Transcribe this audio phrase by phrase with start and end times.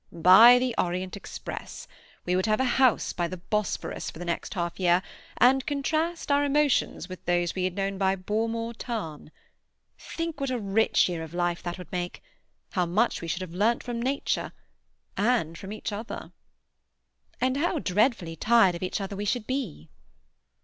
[0.11, 1.87] "By the Orient Express.
[2.25, 5.03] We would have a house by the Bosphorus for the next half year,
[5.37, 9.29] and contrast our emotions with those we had known by Burmoor Tarn.
[9.99, 12.23] Think what a rich year of life that would make!
[12.71, 14.53] How much we should have learnt from nature
[15.15, 16.31] and from each other!"
[17.39, 19.87] "And how dreadfully tired of each other we should be!"